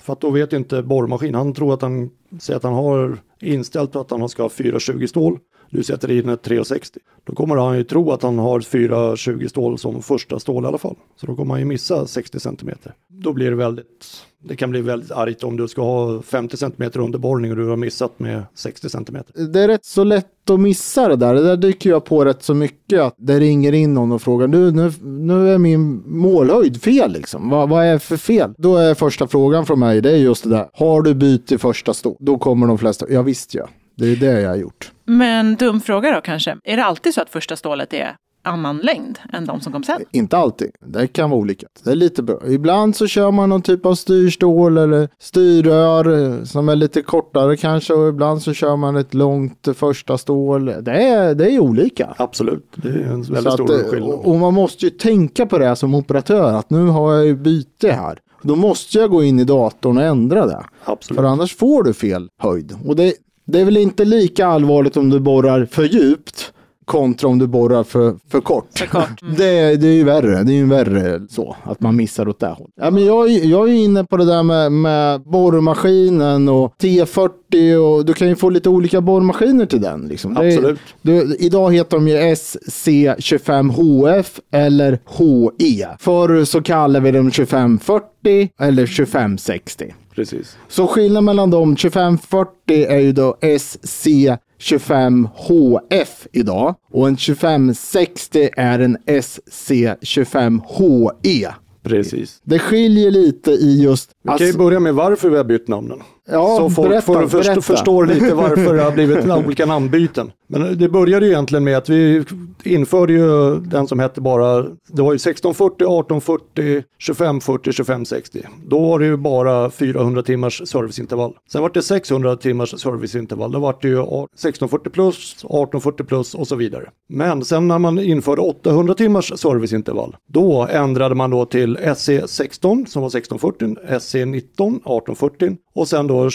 [0.02, 3.95] För att då vet inte borrmaskin, han tror att han säger att han har inställt
[3.95, 5.39] att han ska ha 420 stål
[5.72, 7.00] du sätter in ett 360.
[7.24, 10.78] Då kommer han ju tro att han har 420 stål som första stål i alla
[10.78, 10.96] fall.
[11.20, 12.94] Så då kommer han ju missa 60 centimeter.
[13.08, 14.08] Då blir det väldigt,
[14.44, 17.78] det kan bli väldigt argt om du ska ha 50 centimeter underborrning och du har
[17.78, 19.46] missat med 60 centimeter.
[19.48, 21.34] Det är rätt så lätt att missa det där.
[21.34, 23.02] Det där dyker jag på rätt så mycket.
[23.02, 27.50] Att det ringer in någon och frågar nu, nu, nu är min målhöjd fel liksom.
[27.50, 28.54] Vad, vad är för fel?
[28.58, 30.70] Då är första frågan från mig, det är just det där.
[30.74, 32.18] Har du bytt i första stå?
[32.20, 33.70] Då kommer de flesta, ja visst ja.
[33.96, 34.92] Det är det jag har gjort.
[35.17, 36.58] Men dum fråga då kanske.
[36.63, 40.02] Är det alltid så att första stålet är annan längd än de som kom sen?
[40.12, 40.71] Inte alltid.
[40.86, 41.67] Det kan vara olika.
[41.84, 42.39] Det är lite bra.
[42.47, 47.58] Ibland så kör man någon typ av styrstål eller styrrör eh, som är lite kortare
[47.58, 50.65] kanske och ibland så kör man ett långt första stål.
[50.65, 52.15] Det är, det är olika.
[52.17, 54.19] Absolut, det är en Så väldigt att, stor eh, skillnad.
[54.24, 57.91] och man måste ju tänka på det som operatör att nu har jag ju byte
[57.91, 58.19] här.
[58.43, 60.65] Då måste jag gå in i datorn och ändra det.
[60.86, 61.17] Absolut.
[61.19, 62.78] För annars får du fel höjd.
[62.86, 63.13] Och det,
[63.52, 66.54] det är väl inte lika allvarligt om du borrar för djupt
[66.86, 68.68] kontra om du borrar för, för kort.
[68.78, 69.08] För kort.
[69.22, 69.36] Mm.
[69.38, 70.44] Det, det är ju värre.
[70.44, 72.74] Det är ju värre så, att man missar åt det hållet.
[72.82, 77.76] Ja, men jag, är- jag är inne på det där med, med borrmaskinen och T40
[77.76, 80.08] och du kan ju få lite olika borrmaskiner till den.
[80.08, 80.34] Liksom.
[80.34, 80.80] Det Absolut.
[81.02, 85.88] du, idag heter de ju SC25HF eller HE.
[86.00, 89.94] Förr så kallade vi dem 2540 eller 2560.
[90.15, 90.58] Precis.
[90.67, 98.97] Så skillnaden mellan de 2540 är ju då SC25HF idag och en 2560 är en
[98.97, 101.54] SC25HE.
[101.84, 102.41] Precis.
[102.43, 104.12] Det skiljer lite i just...
[104.24, 106.00] Vi kan ju börja med varför vi har bytt namnen.
[106.32, 107.62] Ja, så folk berätta, får först, berätta.
[107.62, 110.32] förstår lite varför det har blivit olika namnbyten.
[110.48, 112.24] Men det började ju egentligen med att vi
[112.63, 118.39] införde ju den som hette bara, det var ju 1640, 1840, 2540, 2560.
[118.65, 121.34] Då var det ju bara 400 timmars serviceintervall.
[121.52, 123.52] Sen var det 600 timmars serviceintervall.
[123.52, 126.89] Då var det ju 1640 plus, 1840 plus och så vidare.
[127.10, 133.02] Men sen när man införde 800 timmars serviceintervall, då ändrade man då till SC16 som
[133.02, 136.28] var 1640, SC19 1840 och sen då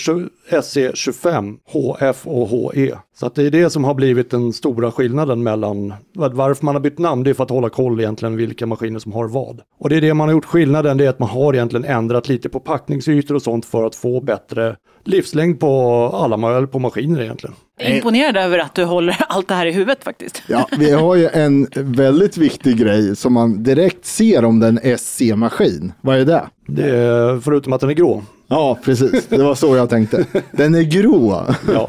[0.51, 2.94] SC25 HF och HE.
[3.20, 6.75] Så att det är det som har blivit den stora skillnaden mellan var- varför man
[6.75, 7.22] har bytt namn.
[7.22, 9.61] Det är för att hålla koll egentligen vilka maskiner som har vad.
[9.79, 10.96] Och det är det man har gjort skillnaden.
[10.96, 14.20] Det är att man har egentligen ändrat lite på packningsytor och sånt för att få
[14.20, 15.70] bättre livslängd på
[16.14, 17.57] alla eller på maskiner egentligen.
[17.79, 20.42] Jag är imponerad över att du håller allt det här i huvudet faktiskt.
[20.49, 25.92] Ja, vi har ju en väldigt viktig grej som man direkt ser om den SC-maskin.
[26.01, 26.44] Vad är det?
[26.66, 28.22] Det är, förutom att den är grå.
[28.48, 29.26] Ja, precis.
[29.26, 30.26] Det var så jag tänkte.
[30.52, 31.44] Den är grå.
[31.74, 31.88] Ja.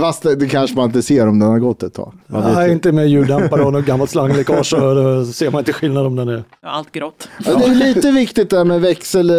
[0.00, 2.12] Fast det, det kanske man inte ser om den har gått ett tag.
[2.26, 6.28] Nej, inte med ljuddämpare och något gammalt slangläckage så ser man inte skillnad om den
[6.28, 6.44] är.
[6.62, 7.28] Allt grått.
[7.46, 9.32] Ja, det är lite viktigt där med växel,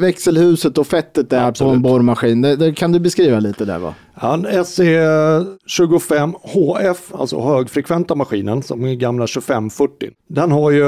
[0.00, 1.74] växelhuset och fettet där på Absolut.
[1.74, 2.42] en borrmaskin.
[2.42, 3.94] Det, det kan du beskriva lite där va?
[4.20, 10.10] Ja, En SC25 HF, alltså högfrekventa maskinen, som är gamla 2540.
[10.28, 10.84] Den har ju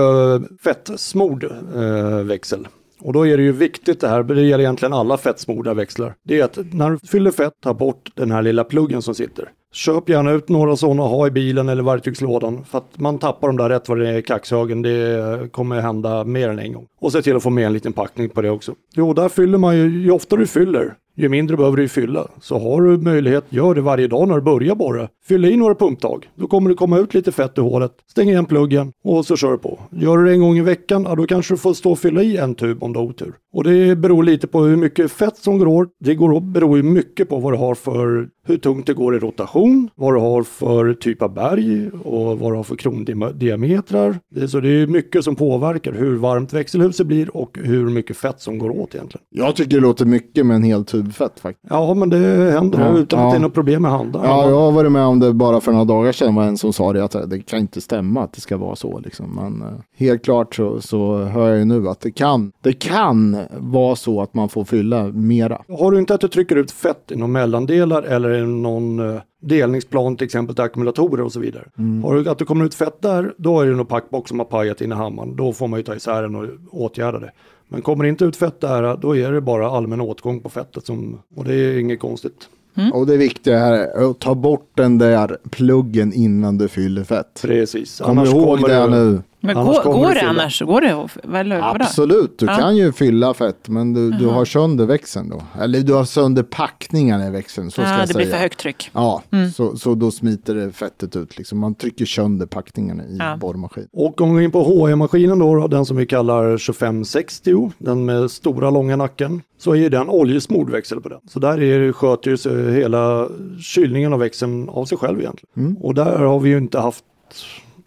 [0.65, 1.45] fettsmord
[1.77, 2.69] eh, växel.
[3.01, 6.15] Och då är det ju viktigt det här, det gäller egentligen alla fettsmorda växlar.
[6.25, 9.49] Det är att när du fyller fett, ta bort den här lilla pluggen som sitter.
[9.73, 12.65] Köp gärna ut några sådana, ha i bilen eller verktygslådan.
[12.65, 14.83] För att man tappar dem där rätt vad det är i kaxhögen.
[14.83, 16.87] Det kommer hända mer än en gång.
[17.01, 18.75] Och se till att få med en liten packning på det också.
[18.95, 22.29] Jo, där fyller man ju, ju oftare du fyller, ju mindre behöver du ju fylla.
[22.41, 25.09] Så har du möjlighet, gör det varje dag när du börjar borra.
[25.29, 26.29] Fyll i några pumptag.
[26.35, 27.93] Då kommer det komma ut lite fett i hålet.
[28.11, 29.79] Stäng igen pluggen och så kör du på.
[29.91, 32.23] Gör du det en gång i veckan, ja, då kanske du får stå och fylla
[32.23, 33.33] i en tub om du har otur.
[33.53, 35.89] Och det beror lite på hur mycket fett som går åt.
[36.01, 39.19] Det går, beror ju mycket på vad du har för, hur tungt det går i
[39.19, 44.19] rotation, vad du har för typ av berg och vad du har för krondiametrar.
[44.35, 48.41] Det, så det är mycket som påverkar hur varmt växelhuset blir och hur mycket fett
[48.41, 49.25] som går åt egentligen.
[49.31, 51.67] Jag tycker det låter mycket med en hel tub fett faktiskt.
[51.71, 53.31] Ja, men det händer Ja, utan att ja.
[53.31, 54.23] det är något problem med handen.
[54.25, 56.35] Ja, jag har varit med om det bara för några dagar sedan.
[56.35, 58.99] var en som sa det att det kan inte stämma att det ska vara så.
[58.99, 59.35] Liksom.
[59.35, 63.37] Men eh, helt klart så, så hör jag ju nu att det kan, det kan
[63.59, 65.63] vara så att man får fylla mera.
[65.79, 69.21] Har du inte att du trycker ut fett i någon mellandelar eller i någon eh,
[69.43, 71.65] delningsplan till exempel till ackumulatorer och så vidare.
[72.05, 74.47] Har du att det kommer ut fett där, då är det nog packbox som har
[74.47, 75.37] pajat in i hammaren.
[75.37, 77.31] Då får man ju ta isär den och åtgärda det.
[77.73, 81.19] Men kommer inte ut fett där, då är det bara allmän åtgång på fettet som,
[81.37, 82.49] och det är inget konstigt.
[82.93, 87.41] Och det viktiga här är att ta bort den där pluggen innan du fyller fett.
[87.43, 87.99] Precis.
[88.01, 89.23] Kom Annars ihåg kommer det du- nu.
[89.43, 90.31] Men Annars går, går det fylla.
[90.31, 90.61] annars?
[90.63, 90.95] Går det?
[90.95, 91.61] att- Eller?
[91.81, 92.57] Absolut, du Ja.
[92.57, 95.43] kan ju fylla fett men du, du har sönder växeln då.
[95.61, 98.17] Eller du har sönder packningarna i växeln, så ska Ja, jag det säga.
[98.17, 98.91] blir för högt tryck.
[98.95, 99.23] Ja,
[99.55, 101.39] så, så då smiter det fettet ut.
[101.39, 101.59] Liksom.
[101.59, 103.37] Man trycker sönder packningarna i Ja.
[103.37, 103.87] borrmaskin.
[103.93, 108.31] Och om vi går in på HE-maskinen då, den som vi kallar 2560, den med
[108.31, 111.19] stora långa nacken, så är ju den oljesmord växel på den.
[111.29, 113.29] Så där är, sköter ju hela
[113.61, 115.77] kylningen av växeln av sig själv egentligen.
[115.81, 117.05] Och där har vi ju inte haft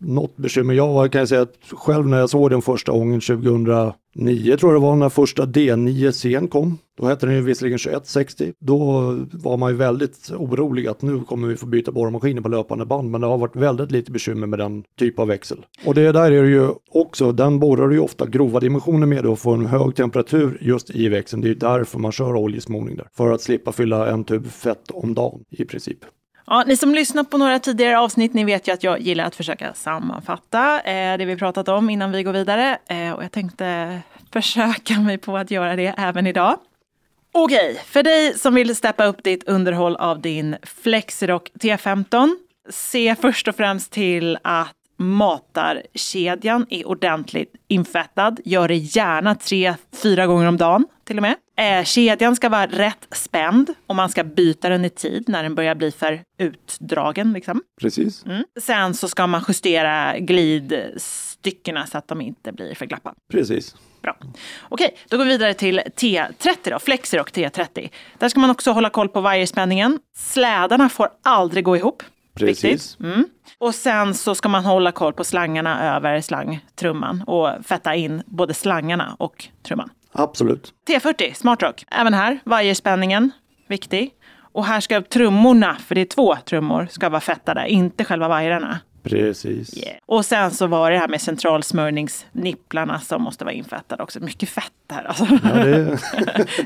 [0.04, 0.74] något bekymmer.
[0.74, 4.74] Jag var- kan jag säga att själv när jag såg den första gången 2009 tror
[4.74, 6.78] jag det var när första D9 sen kom.
[6.98, 8.54] Då hette den ju visserligen 2160.
[8.60, 8.80] Då
[9.32, 13.12] var man ju väldigt orolig att nu kommer vi få byta borrmaskiner på löpande band.
[13.12, 15.66] Men det har varit väldigt lite bekymmer med den typ av växel.
[15.86, 19.39] Och det där är det ju också, den borrar ju ofta grova dimensioner med och
[19.39, 21.42] får en hög temperatur just i växeln.
[21.42, 23.08] Det är ju därför man kör oljesmolning där.
[23.18, 25.98] För att slippa fylla en tub fett om dagen i princip.
[26.46, 29.36] Ja, ni som lyssnat på några tidigare avsnitt, ni vet ju att jag gillar att
[29.36, 32.78] försöka sammanfatta eh, det vi pratat om innan vi går vidare.
[32.88, 34.00] Eh, och jag tänkte
[34.34, 36.58] försöka mig på att göra det även idag.
[37.32, 42.36] Okej, för dig som vill steppa upp ditt underhåll av din Flexirock T15,
[42.70, 48.36] se först och främst till att matarkedjan är ordentligt infettad.
[48.46, 51.36] Gör det gärna tre, fyra gånger om dagen till och med.
[51.58, 55.56] Eh, kedjan ska vara rätt spänd och man ska byta den i tid när den
[55.56, 57.34] börjar bli för utdragen.
[57.34, 57.62] Liksom.
[57.82, 58.26] Precis.
[58.26, 58.44] Mm.
[58.62, 63.13] Sen så ska man justera glidstyckena så att de inte blir för glappa.
[63.32, 63.76] Precis.
[64.02, 64.18] Bra.
[64.70, 67.89] Okej, då går vi vidare till T30 då, Flexirock T30.
[68.18, 70.00] Där ska man också hålla koll på vajerspänningen.
[70.16, 72.04] Slädarna får aldrig gå ihop.
[72.36, 72.63] Precis.
[72.63, 73.00] Viktigt.
[73.00, 73.26] Mm.
[73.58, 78.54] Och sen så ska man hålla koll på slangarna över slangtrumman och fetta in både
[78.54, 79.89] slangarna och trumman.
[80.12, 80.74] Absolut.
[80.88, 81.86] T40, smartrock.
[81.91, 83.32] Även här, vajerspänningen,
[83.67, 84.12] viktig.
[84.54, 88.80] Och här ska trummorna, för det är två trummor, ska vara fettade, inte själva vajrarna.
[89.04, 89.78] Precis.
[89.78, 89.98] Yeah.
[90.06, 94.20] Och sen så var det här med centralsmörjningsnipplarna som måste vara infettade också.
[94.20, 95.26] Mycket fett här alltså.
[95.44, 96.00] Ja, det,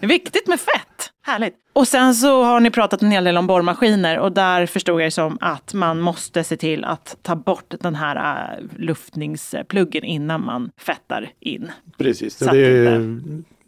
[0.02, 1.12] är viktigt med fett.
[1.26, 1.54] Härligt.
[1.74, 5.08] Och sen så har ni pratat en hel del om borrmaskiner och där förstod jag
[5.08, 8.16] det som att man måste se till att ta bort den här
[8.60, 11.72] äh, luftningspluggen innan man fettar in.
[11.98, 13.20] Precis, Så det är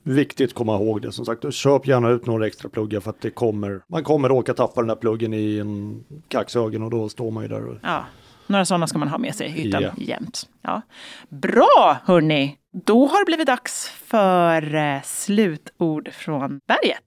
[0.03, 1.53] viktigt att komma ihåg det som sagt.
[1.53, 4.87] Köp gärna ut några extra pluggar för att det kommer, man kommer råka tappa den
[4.87, 7.65] där pluggen i en kaxögen och då står man ju där.
[7.67, 8.05] och- Ja,
[8.49, 9.91] några sådana ska man ha med sig i hytten Ja.
[9.97, 10.49] jämt.
[10.61, 10.81] Ja.
[11.29, 12.55] Bra hörni!
[12.85, 16.99] Då har det blivit dags för eh, slutord från berget.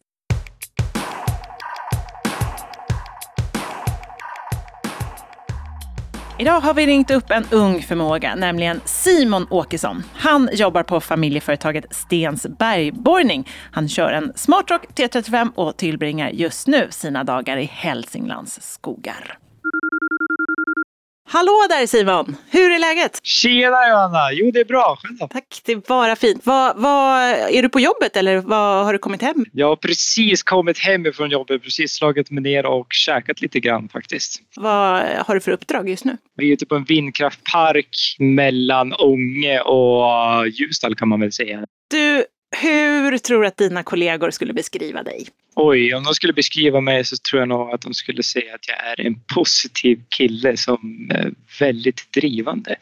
[6.39, 10.03] Idag har vi ringt upp en ung förmåga, nämligen Simon Åkesson.
[10.15, 13.49] Han jobbar på familjeföretaget Stens bergborrning.
[13.73, 19.39] Han kör en Smartrock T35 och tillbringar just nu sina dagar i Hälsinglands skogar.
[21.33, 22.37] Hallå där Simon!
[22.51, 23.21] Hur är läget?
[23.23, 24.33] Tjena Johanna!
[24.33, 24.99] Jo, det är bra.
[25.03, 25.29] Själv?
[25.29, 26.47] Tack, det är bara fint.
[26.47, 29.45] Vad, vad, är du på jobbet eller vad, har du kommit hem?
[29.53, 33.89] Jag har precis kommit hem ifrån jobbet, precis slagit mig ner och käkat lite grann
[33.89, 34.41] faktiskt.
[34.57, 36.17] Vad har du för uppdrag just nu?
[36.37, 41.67] Vi är ute på en vindkraftpark mellan Ånge och Ljusdal kan man väl säga.
[41.91, 42.25] Du,
[42.57, 45.27] hur tror du att dina kollegor skulle beskriva dig?
[45.55, 48.69] Oj, om de skulle beskriva mig så tror jag nog att de skulle säga att
[48.69, 52.77] jag är en positiv kille som är väldigt drivande.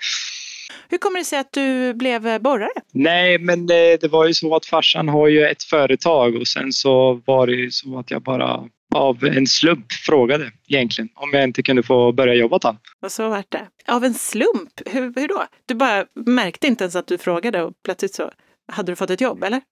[0.89, 2.81] Hur kommer det sig att du blev borrare?
[2.93, 6.73] Nej, men det, det var ju så att farsan har ju ett företag och sen
[6.73, 11.45] så var det ju så att jag bara av en slump frågade egentligen om jag
[11.45, 12.65] inte kunde få börja jobba åt.
[13.03, 13.67] Och så vart det.
[13.87, 14.81] Av en slump?
[14.87, 15.47] Hur, hur då?
[15.67, 18.31] Du bara märkte inte ens att du frågade och plötsligt så
[18.73, 19.61] hade du fått ett jobb, eller?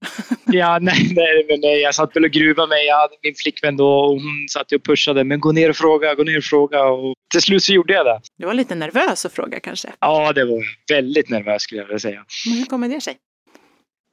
[0.53, 2.87] Ja, nej, nej, men nej, jag satt väl och gruvade mig.
[2.87, 5.25] Jag hade min flickvän då och hon satt och pushade.
[5.25, 6.85] Men gå ner och fråga, gå ner och fråga.
[6.85, 8.21] Och till slut så gjorde jag det.
[8.39, 9.89] Du var lite nervös att fråga kanske.
[10.01, 10.65] Ja, det var.
[10.91, 12.25] Väldigt nervös skulle jag vilja säga.
[12.47, 13.17] Men hur kommer det sig?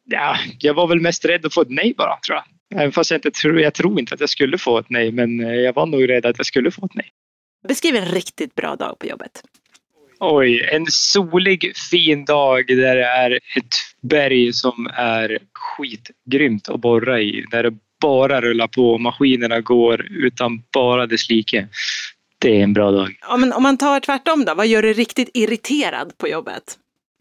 [0.06, 2.82] Ja, jag var väl mest rädd att få ett nej bara, tror jag.
[2.82, 5.40] Även fast jag inte tror, jag tror inte att jag skulle få ett nej, men
[5.40, 7.10] eh, jag var nog rädd att jag skulle få ett nej.
[7.68, 9.44] Beskriv en riktigt bra dag på jobbet.
[10.32, 17.22] Oj, en solig fin dag där det är ett berg som är skitgrymt att borra
[17.22, 17.46] i.
[17.52, 21.68] Där det bara rullar på, maskinerna går utan bara dess like.
[22.40, 23.16] Det är en bra dag.
[23.22, 26.64] Ja, men om man tar tvärtom då, vad gör dig riktigt irriterad på jobbet?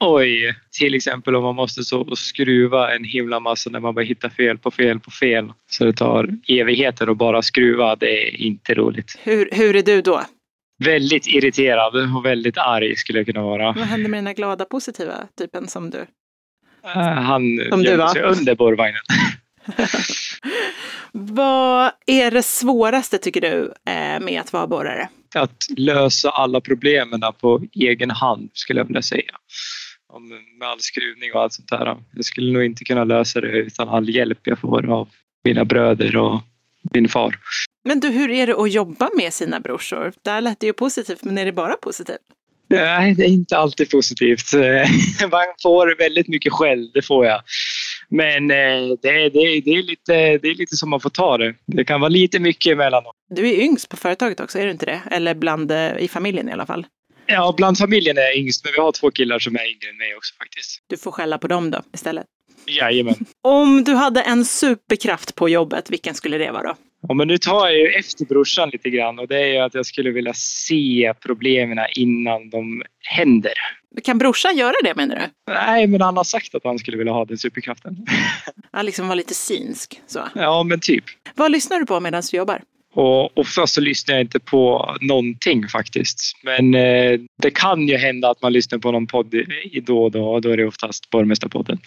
[0.00, 4.04] Oj, till exempel om man måste så och skruva en himla massa när man bara
[4.04, 5.52] hittar fel på fel på fel.
[5.70, 7.96] Så det tar evigheter att bara skruva.
[7.96, 9.18] Det är inte roligt.
[9.22, 10.22] Hur, hur är du då?
[10.78, 13.72] Väldigt irriterad och väldigt arg skulle jag kunna vara.
[13.72, 16.06] Vad händer med den här glada, positiva typen som du?
[16.84, 18.12] Eh, Han Som du, gömde va?
[18.12, 19.00] sig under borrvagnen.
[21.12, 25.08] Vad är det svåraste tycker du eh, med att vara borrare?
[25.34, 29.32] Att lösa alla problemen på egen hand skulle jag vilja säga.
[30.12, 31.96] om, med all skruvning och allt sånt där.
[32.14, 35.08] Jag skulle nog inte kunna lösa det utan all hjälp jag får av
[35.44, 36.40] mina bröder och
[36.94, 37.36] min far.
[37.84, 40.12] Men du, hur är det att jobba med sina brorsor?
[40.22, 42.18] Där lät det ju positivt, men är det bara positivt?
[42.68, 44.52] Nej, det är inte alltid positivt.
[45.30, 47.42] Man får väldigt mycket skäll, det får jag.
[48.08, 51.54] Men eh, det, det, det, är lite, det är lite som man får ta det.
[51.66, 53.16] Det kan vara lite mycket emellanåt.
[53.30, 55.00] Du är yngst på företaget också, är du inte det?
[55.10, 56.86] Eller bland, eh, i familjen i alla fall.
[57.26, 59.96] Ja, bland familjen är jag yngst, men vi har två killar som är yngre än
[59.96, 60.82] mig också faktiskt.
[60.86, 62.26] Du får skälla på dem då istället.
[62.66, 63.14] Jajamän.
[63.42, 66.76] Om du hade en superkraft på jobbet, vilken skulle det vara?
[67.08, 69.74] Ja, men nu tar jag ju efter brorsan lite grann och det är ju att
[69.74, 73.52] jag skulle vilja se problemen innan de händer.
[74.04, 75.52] Kan brorsan göra det menar du?
[75.52, 78.06] Nej, men han har sagt att han skulle vilja ha den superkraften.
[78.72, 80.00] Han liksom var lite synsk.
[80.06, 80.20] Så.
[80.34, 81.04] Ja, men typ.
[81.34, 82.62] Vad lyssnar du på medan du jobbar?
[82.94, 86.20] Och oftast så lyssnar jag inte på någonting faktiskt.
[86.42, 90.10] Men eh, det kan ju hända att man lyssnar på någon podd i då och
[90.10, 91.78] då och då är det oftast Borgmästarpodden.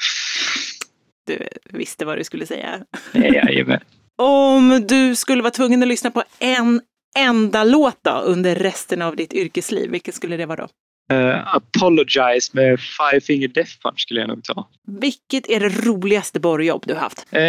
[1.27, 2.79] Du visste vad du skulle säga.
[3.13, 3.79] Jajamän.
[4.17, 6.81] Om du skulle vara tvungen att lyssna på en
[7.19, 10.67] enda låt då, under resten av ditt yrkesliv, vilken skulle det vara då?
[11.15, 14.67] Uh, apologize med Five Finger Death Punch skulle jag nog ta.
[15.01, 17.25] Vilket är det roligaste borrjobb du haft?
[17.35, 17.41] Uh,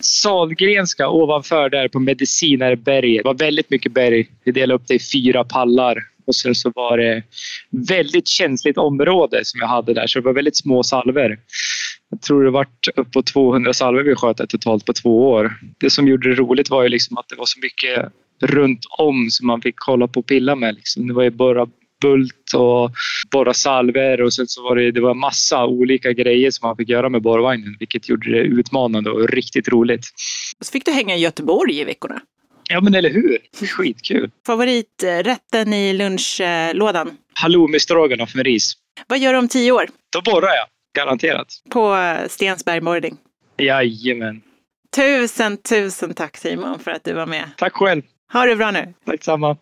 [0.00, 3.22] Sahlgrenska ovanför där på Medicinarberget.
[3.22, 4.28] Det var väldigt mycket berg.
[4.44, 5.98] Vi delade upp det i fyra pallar.
[6.26, 7.22] Och sen så var det
[7.70, 10.06] väldigt känsligt område som jag hade där.
[10.06, 11.38] Så det var väldigt små salver.
[12.10, 12.66] Jag tror det var
[12.96, 15.52] uppåt 200 salver vi sköt totalt på två år.
[15.80, 19.30] Det som gjorde det roligt var ju liksom att det var så mycket runt om
[19.30, 20.74] som man fick kolla på och pilla med.
[20.74, 21.06] Liksom.
[21.06, 21.66] Det var ju bara
[22.00, 22.90] bult och
[23.32, 26.88] borra salver och sen så var det, det var massa olika grejer som man fick
[26.88, 30.04] göra med borrvagnen vilket gjorde det utmanande och riktigt roligt.
[30.60, 32.20] Så fick du hänga i Göteborg i veckorna.
[32.70, 33.38] Ja men eller hur!
[33.66, 34.30] Skitkul!
[34.46, 37.10] Favoriträtten i lunchlådan?
[37.34, 38.72] Halloumi stroganoff med ris.
[39.06, 39.88] Vad gör du om tio år?
[40.12, 40.66] Då borrar jag,
[40.98, 41.48] garanterat.
[41.70, 41.96] På
[42.28, 43.16] Stensberg Morning.
[43.56, 44.42] Jajamän.
[44.96, 47.50] Tusen, tusen tack Simon för att du var med.
[47.56, 48.02] Tack själv.
[48.32, 48.94] Ha det bra nu.
[49.06, 49.56] Tack samma.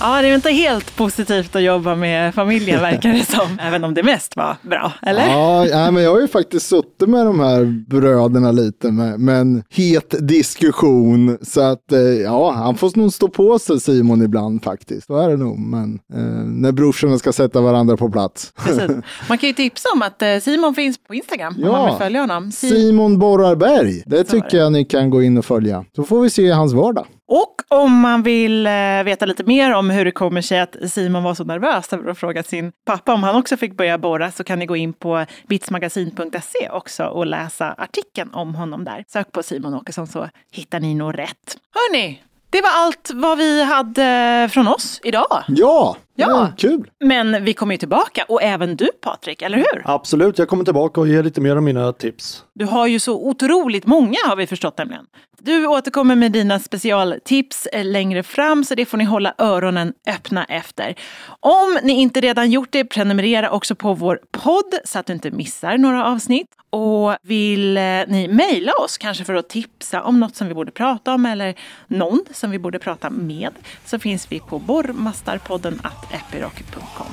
[0.00, 3.58] Ja, det är inte helt positivt att jobba med familjen verkar det som.
[3.60, 5.28] Även om det mest var bra, eller?
[5.28, 9.40] Ja, ja, men jag har ju faktiskt suttit med de här bröderna lite med, med
[9.40, 11.38] en het diskussion.
[11.42, 15.06] Så att eh, ja, han får nog stå på sig Simon ibland faktiskt.
[15.06, 15.58] Så är det nog.
[15.58, 18.52] Men eh, när brorsorna ska sätta varandra på plats.
[18.64, 18.90] Precis.
[19.28, 22.20] Man kan ju tipsa om att eh, Simon finns på Instagram om man vill följa
[22.20, 22.52] honom.
[22.52, 24.02] Si Simon Borrarberg.
[24.06, 25.84] Det tycker jag ni kan gå in och följa.
[25.96, 27.06] Så får vi se hans vardag.
[27.32, 31.22] Och om man vill eh, veta lite mer om hur det kommer sig att Simon
[31.22, 34.44] var så nervös över att fråga sin pappa om han också fick börja borra så
[34.44, 39.04] kan ni gå in på bitsmagasin.se också och läsa artikeln om honom där.
[39.08, 41.56] Sök på Simon Åkesson så hittar ni nog rätt.
[41.74, 45.44] Hörni, det var allt vad vi hade från oss idag.
[45.48, 46.26] Ja, Ja.
[46.28, 46.52] ja.
[46.56, 46.90] kul.
[47.04, 49.82] Men vi kommer ju tillbaka och även du Patrik, eller hur?
[49.84, 52.44] Absolut, jag kommer tillbaka och ger lite mer av mina tips.
[52.54, 55.06] Du har ju så otroligt många har vi förstått nämligen.
[55.42, 60.44] Du återkommer med dina specialtips eh, längre fram så det får ni hålla öronen öppna
[60.44, 60.94] efter.
[61.40, 65.30] Om ni inte redan gjort det, prenumerera också på vår podd så att du inte
[65.30, 66.48] missar några avsnitt.
[66.70, 70.72] Och vill eh, ni mejla oss kanske för att tipsa om något som vi borde
[70.72, 71.54] prata om eller
[71.86, 73.50] någon som vi borde prata med
[73.84, 77.06] så finns vi på borrmastarpodden epiroc.com.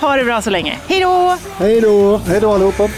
[0.00, 0.78] Ha det bra så länge.
[0.88, 1.36] Hej då!
[1.58, 2.16] Hej då.
[2.16, 2.88] Hej då allihopa!